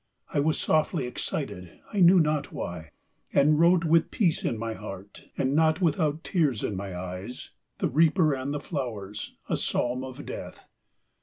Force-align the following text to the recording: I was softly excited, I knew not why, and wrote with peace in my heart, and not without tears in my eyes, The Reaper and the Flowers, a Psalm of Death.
I 0.33 0.39
was 0.39 0.57
softly 0.57 1.05
excited, 1.05 1.79
I 1.93 1.99
knew 2.01 2.19
not 2.19 2.51
why, 2.51 2.89
and 3.33 3.59
wrote 3.59 3.83
with 3.85 4.09
peace 4.09 4.43
in 4.43 4.57
my 4.57 4.73
heart, 4.73 5.25
and 5.37 5.55
not 5.55 5.79
without 5.79 6.23
tears 6.23 6.63
in 6.63 6.75
my 6.75 6.97
eyes, 6.97 7.51
The 7.77 7.87
Reaper 7.87 8.33
and 8.33 8.51
the 8.51 8.59
Flowers, 8.59 9.35
a 9.47 9.55
Psalm 9.55 10.03
of 10.03 10.25
Death. 10.25 10.69